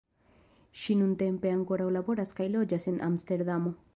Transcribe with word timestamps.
Ŝi 0.83 0.95
nuntempe 1.01 1.51
ankoraŭ 1.57 1.87
laboras 1.97 2.35
kaj 2.39 2.49
loĝas 2.57 2.91
en 2.93 3.01
Amsterdamo. 3.13 3.75